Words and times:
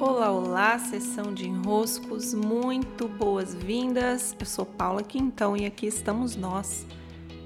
Olá, 0.00 0.30
olá, 0.30 0.78
sessão 0.78 1.34
de 1.34 1.48
enroscos, 1.48 2.32
muito 2.32 3.08
boas-vindas. 3.08 4.32
Eu 4.38 4.46
sou 4.46 4.64
Paula 4.64 5.02
Quintão 5.02 5.56
e 5.56 5.66
aqui 5.66 5.86
estamos 5.86 6.36
nós 6.36 6.86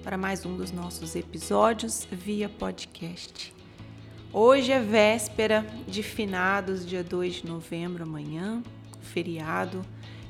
para 0.04 0.19
mais 0.19 0.45
um 0.45 0.54
dos 0.54 0.71
nossos 0.71 1.17
episódios 1.17 2.07
via 2.12 2.51
podcast. 2.51 3.54
Hoje 4.30 4.71
é 4.71 4.79
véspera 4.79 5.67
de 5.88 6.03
finados, 6.03 6.85
dia 6.85 7.03
2 7.03 7.37
de 7.37 7.46
novembro, 7.46 8.02
amanhã, 8.02 8.62
feriado, 9.00 9.80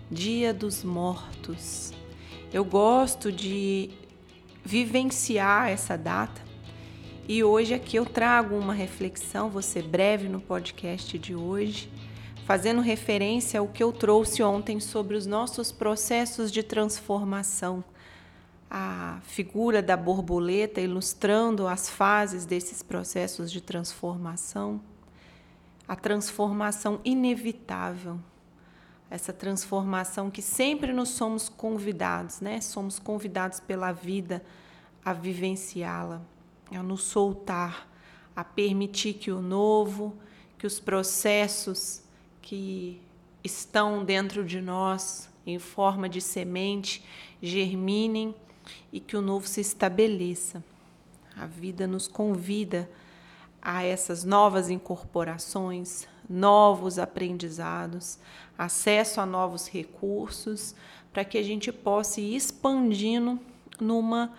Dia 0.08 0.54
dos 0.54 0.84
Mortos. 0.84 1.92
Eu 2.52 2.64
gosto 2.64 3.32
de 3.32 3.90
vivenciar 4.64 5.70
essa 5.70 5.98
data 5.98 6.40
e 7.28 7.42
hoje 7.42 7.74
aqui 7.74 7.96
eu 7.96 8.06
trago 8.06 8.54
uma 8.54 8.74
reflexão, 8.74 9.50
vou 9.50 9.62
ser 9.62 9.82
breve 9.82 10.28
no 10.28 10.40
podcast 10.40 11.18
de 11.18 11.34
hoje 11.34 11.90
fazendo 12.44 12.80
referência 12.80 13.60
ao 13.60 13.68
que 13.68 13.82
eu 13.82 13.92
trouxe 13.92 14.42
ontem 14.42 14.80
sobre 14.80 15.16
os 15.16 15.26
nossos 15.26 15.70
processos 15.70 16.50
de 16.50 16.62
transformação. 16.62 17.84
A 18.70 19.20
figura 19.22 19.82
da 19.82 19.96
borboleta 19.96 20.80
ilustrando 20.80 21.68
as 21.68 21.88
fases 21.88 22.46
desses 22.46 22.82
processos 22.82 23.52
de 23.52 23.60
transformação, 23.60 24.80
a 25.86 25.94
transformação 25.94 26.98
inevitável, 27.04 28.18
essa 29.10 29.32
transformação 29.32 30.30
que 30.30 30.40
sempre 30.40 30.90
nos 30.92 31.10
somos 31.10 31.50
convidados, 31.50 32.40
né? 32.40 32.62
Somos 32.62 32.98
convidados 32.98 33.60
pela 33.60 33.92
vida 33.92 34.42
a 35.04 35.12
vivenciá-la, 35.12 36.22
a 36.74 36.82
nos 36.82 37.02
soltar, 37.02 37.86
a 38.34 38.42
permitir 38.42 39.12
que 39.14 39.30
o 39.30 39.42
novo, 39.42 40.16
que 40.56 40.66
os 40.66 40.80
processos 40.80 42.02
que 42.42 43.00
estão 43.42 44.04
dentro 44.04 44.44
de 44.44 44.60
nós 44.60 45.30
em 45.46 45.58
forma 45.58 46.08
de 46.08 46.20
semente 46.20 47.04
germinem 47.40 48.34
e 48.92 49.00
que 49.00 49.16
o 49.16 49.22
novo 49.22 49.46
se 49.46 49.60
estabeleça. 49.60 50.62
A 51.36 51.46
vida 51.46 51.86
nos 51.86 52.06
convida 52.06 52.90
a 53.60 53.82
essas 53.82 54.24
novas 54.24 54.68
incorporações, 54.68 56.06
novos 56.28 56.98
aprendizados, 56.98 58.18
acesso 58.58 59.20
a 59.20 59.26
novos 59.26 59.68
recursos, 59.68 60.74
para 61.12 61.24
que 61.24 61.38
a 61.38 61.42
gente 61.42 61.72
possa 61.72 62.20
ir 62.20 62.36
expandindo 62.36 63.38
numa 63.80 64.32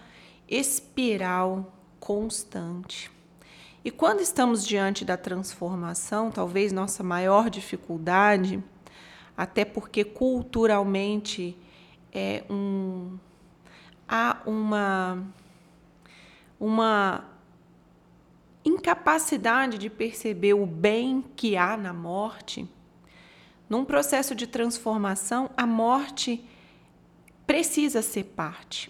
espiral 0.48 1.74
constante. 2.00 3.12
E 3.86 3.92
quando 3.92 4.22
estamos 4.22 4.66
diante 4.66 5.04
da 5.04 5.18
transformação, 5.18 6.32
talvez 6.32 6.72
nossa 6.72 7.04
maior 7.04 7.50
dificuldade, 7.50 8.64
até 9.36 9.66
porque 9.66 10.06
culturalmente 10.06 11.58
é 12.10 12.46
um, 12.50 13.18
há 14.08 14.42
uma, 14.46 15.22
uma 16.58 17.26
incapacidade 18.64 19.78
de 19.78 19.90
perceber 19.90 20.54
o 20.54 20.66
bem 20.66 21.22
que 21.36 21.58
há 21.58 21.76
na 21.76 21.92
morte. 21.92 22.66
Num 23.68 23.84
processo 23.84 24.34
de 24.34 24.48
transformação, 24.48 25.50
a 25.58 25.68
morte 25.68 26.48
precisa 27.46 28.02
ser 28.02 28.24
parte. 28.24 28.90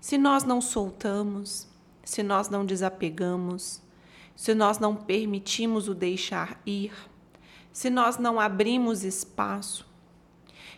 Se 0.00 0.18
nós 0.18 0.42
não 0.42 0.60
soltamos, 0.60 1.69
se 2.10 2.24
nós 2.24 2.48
não 2.48 2.66
desapegamos, 2.66 3.80
se 4.34 4.52
nós 4.52 4.80
não 4.80 4.96
permitimos 4.96 5.86
o 5.86 5.94
deixar 5.94 6.60
ir, 6.66 6.92
se 7.72 7.88
nós 7.88 8.18
não 8.18 8.40
abrimos 8.40 9.04
espaço, 9.04 9.86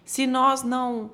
se 0.04 0.26
nós 0.26 0.62
não 0.62 1.10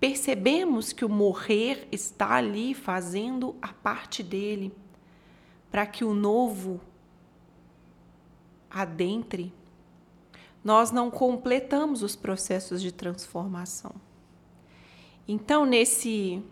percebemos 0.00 0.94
que 0.94 1.04
o 1.04 1.10
morrer 1.10 1.86
está 1.92 2.36
ali 2.36 2.72
fazendo 2.72 3.54
a 3.60 3.68
parte 3.68 4.22
dele, 4.22 4.72
para 5.70 5.84
que 5.84 6.02
o 6.02 6.14
novo 6.14 6.80
adentre, 8.70 9.52
nós 10.64 10.90
não 10.90 11.10
completamos 11.10 12.02
os 12.02 12.16
processos 12.16 12.80
de 12.80 12.90
transformação. 12.90 13.94
Então, 15.28 15.66
nesse 15.66 16.42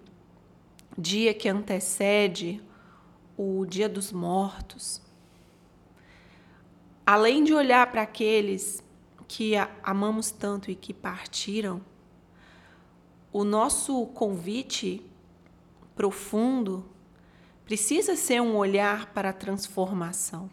dia 0.97 1.33
que 1.33 1.49
antecede 1.49 2.63
o 3.37 3.65
Dia 3.65 3.89
dos 3.89 4.13
Mortos, 4.13 5.01
além 7.07 7.43
de 7.43 7.55
olhar 7.55 7.91
para 7.91 8.03
aqueles 8.03 8.85
que 9.27 9.55
amamos 9.83 10.31
tanto 10.31 10.71
e 10.71 10.75
que 10.75 10.93
partiram, 10.93 11.81
o 13.33 13.45
nosso 13.45 14.07
convite 14.09 15.05
profundo 15.95 16.85
precisa 17.65 18.15
ser 18.15 18.43
um 18.43 18.57
olhar 18.57 19.07
para 19.15 19.31
a 19.31 19.33
transformação. 19.33 20.51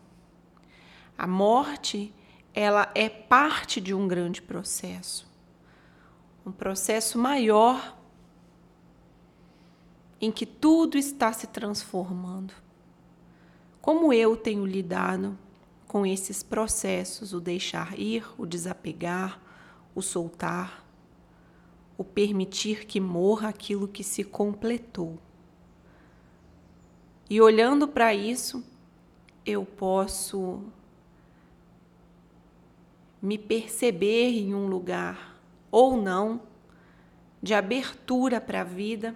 A 1.17 1.27
morte, 1.27 2.13
ela 2.53 2.89
é 2.95 3.09
parte 3.09 3.81
de 3.81 3.93
um 3.93 4.07
grande 4.07 4.41
processo. 4.41 5.29
Um 6.45 6.51
processo 6.51 7.19
maior 7.19 7.98
em 10.21 10.31
que 10.31 10.45
tudo 10.45 10.97
está 10.97 11.31
se 11.31 11.47
transformando. 11.47 12.53
Como 13.81 14.11
eu 14.11 14.35
tenho 14.35 14.65
lidado 14.65 15.37
com 15.87 16.05
esses 16.05 16.43
processos, 16.43 17.33
o 17.33 17.39
deixar 17.39 17.97
ir, 17.97 18.25
o 18.37 18.45
desapegar, 18.45 19.41
o 19.95 20.01
soltar, 20.01 20.85
o 21.97 22.03
permitir 22.03 22.85
que 22.85 22.99
morra 22.99 23.49
aquilo 23.49 23.87
que 23.87 24.03
se 24.03 24.23
completou. 24.23 25.17
E 27.29 27.41
olhando 27.41 27.87
para 27.87 28.13
isso, 28.13 28.63
eu 29.45 29.65
posso 29.65 30.63
me 33.21 33.37
perceber 33.37 34.29
em 34.31 34.53
um 34.53 34.67
lugar 34.67 35.39
ou 35.71 35.97
não 35.97 36.41
de 37.41 37.53
abertura 37.53 38.39
para 38.39 38.61
a 38.61 38.63
vida 38.63 39.15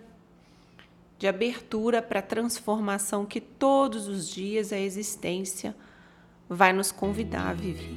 de 1.23 1.27
abertura 1.29 2.01
para 2.01 2.19
a 2.19 2.21
transformação 2.21 3.25
que 3.25 3.39
todos 3.39 4.09
os 4.09 4.27
dias 4.27 4.73
a 4.73 4.77
existência 4.77 5.73
vai 6.49 6.73
nos 6.73 6.91
convidar 6.91 7.51
a 7.51 7.53
viver. 7.53 7.95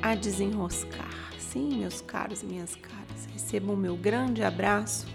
A 0.00 0.14
desenroscar. 0.14 1.30
Sim, 1.38 1.78
meus 1.78 2.00
caros 2.00 2.42
e 2.42 2.46
minhas 2.46 2.74
caras, 2.74 3.26
recebam 3.34 3.76
meu 3.76 3.98
grande 3.98 4.42
abraço, 4.42 5.06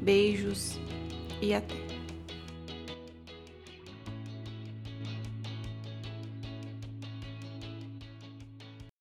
beijos 0.00 0.78
e 1.40 1.52
até. 1.52 1.81